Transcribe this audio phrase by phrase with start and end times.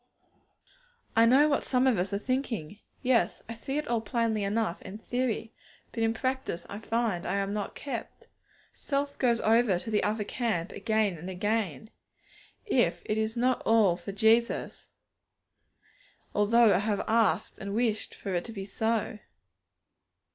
[1.15, 2.79] I know what some of us are thinking.
[3.03, 5.53] 'Yes; I see it all plainly enough in theory,
[5.91, 8.25] but in practice I find I am not kept.
[8.73, 11.91] Self goes over to the other camp again and again.
[12.65, 14.87] If is not all for Jesus,
[16.33, 19.19] though I have asked and wished for it to be so.'